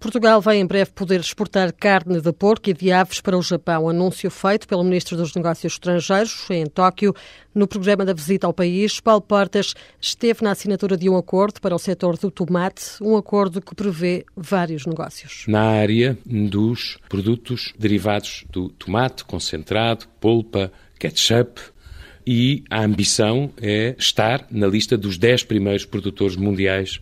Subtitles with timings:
[0.00, 3.88] Portugal vai em breve poder exportar carne de porco e de aves para o Japão.
[3.88, 7.12] Anúncio feito pelo Ministro dos Negócios Estrangeiros em Tóquio.
[7.52, 11.74] No programa da visita ao país, Paulo Portas esteve na assinatura de um acordo para
[11.74, 15.44] o setor do tomate, um acordo que prevê vários negócios.
[15.48, 21.60] Na área dos produtos derivados do tomate, concentrado, polpa, ketchup,
[22.30, 27.00] e a ambição é estar na lista dos 10 primeiros produtores mundiais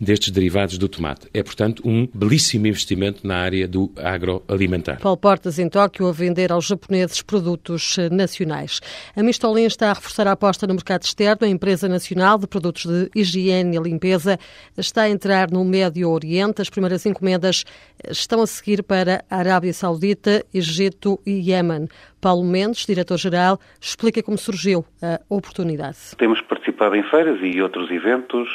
[0.00, 1.26] destes derivados do tomate.
[1.34, 5.00] É, portanto, um belíssimo investimento na área do agroalimentar.
[5.00, 8.80] Paulo Portas, em Tóquio, a vender aos japoneses produtos nacionais.
[9.16, 11.44] A Mistolin está a reforçar a aposta no mercado externo.
[11.44, 14.38] A empresa nacional de produtos de higiene e limpeza
[14.76, 16.62] está a entrar no Médio Oriente.
[16.62, 17.64] As primeiras encomendas
[18.08, 21.88] estão a seguir para a Arábia Saudita, Egito e Iémen.
[22.20, 25.96] Paulo Mendes, diretor-geral, explica como surgiu a oportunidade.
[26.16, 28.48] Temos participado em feiras e outros eventos.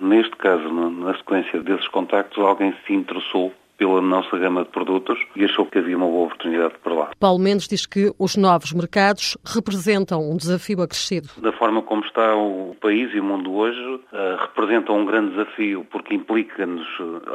[0.00, 3.52] Neste caso, na sequência desses contactos, alguém se interessou
[3.82, 7.10] pela nossa gama de produtos e achou que havia uma boa oportunidade para lá.
[7.18, 11.28] Paulo Mendes diz que os novos mercados representam um desafio acrescido.
[11.38, 15.84] Da forma como está o país e o mundo hoje, uh, representam um grande desafio
[15.90, 16.86] porque implica-nos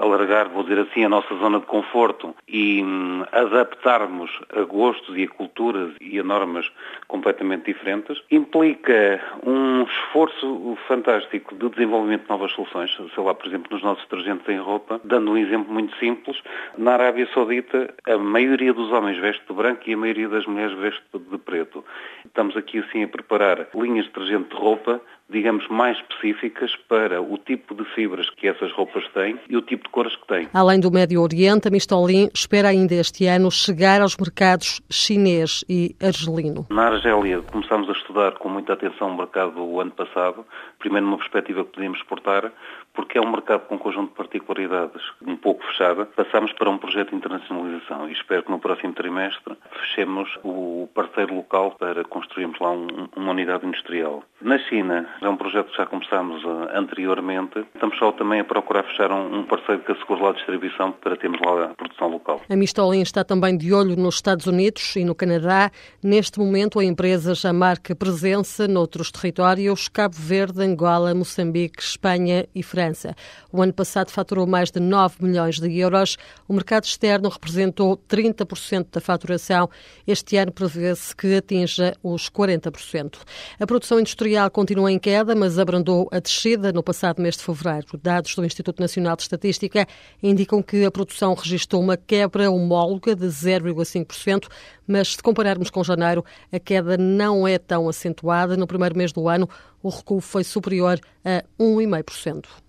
[0.02, 5.24] alargar, vou dizer assim, a nossa zona de conforto e um, adaptarmos a gostos e
[5.24, 6.72] a culturas e a normas
[7.10, 8.22] completamente diferentes.
[8.32, 14.04] Implica um esforço fantástico de desenvolvimento de novas soluções, sei lá, por exemplo, nos nossos
[14.04, 16.37] detergentes em roupa, dando um exemplo muito simples,
[16.78, 20.78] na Arábia Saudita, a maioria dos homens veste de branco e a maioria das mulheres
[20.78, 21.84] veste de preto.
[22.26, 27.38] Estamos aqui assim a preparar linhas de detergente de roupa digamos, mais específicas para o
[27.38, 30.48] tipo de fibras que essas roupas têm e o tipo de cores que têm.
[30.54, 35.96] Além do Médio Oriente, a Mistolin espera ainda este ano chegar aos mercados chinês e
[36.02, 36.66] argelino.
[36.70, 40.46] Na Argélia começámos a estudar com muita atenção o mercado o ano passado,
[40.80, 42.52] primeiro numa perspectiva que podíamos exportar,
[42.94, 46.06] porque é um mercado com um conjunto de particularidades um pouco fechada.
[46.06, 51.36] Passámos para um projeto de internacionalização e espero que no próximo trimestre fechemos o parceiro
[51.36, 54.24] local para construirmos lá um, uma unidade industrial.
[54.42, 57.66] Na China, é um projeto que já começámos uh, anteriormente.
[57.74, 59.84] Estamos só também a procurar fechar um, um parceiro
[60.22, 62.42] lá a distribuição para termos lá a produção local.
[62.50, 65.72] A Mistolin está também de olho nos Estados Unidos e no Canadá.
[66.04, 72.64] Neste momento, a empresa já marca presença noutros territórios, Cabo Verde, Angola, Moçambique, Espanha e
[72.64, 73.16] França.
[73.52, 76.18] O ano passado faturou mais de 9 milhões de euros.
[76.48, 79.70] O mercado externo representou 30% da faturação.
[80.06, 83.20] Este ano prevê-se que atinja os 40%.
[83.60, 87.98] A produção industrial continua em queda, mas abrandou a descida no passado mês de fevereiro.
[87.98, 89.88] Dados do Instituto Nacional de Estatística
[90.22, 94.50] indicam que a produção registrou uma quebra homóloga de 0,5%,
[94.86, 98.58] mas se compararmos com janeiro, a queda não é tão acentuada.
[98.58, 99.48] No primeiro mês do ano,
[99.82, 102.67] o recuo foi superior a 1,5%.